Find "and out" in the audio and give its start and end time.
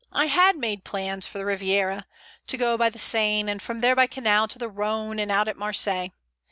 5.19-5.47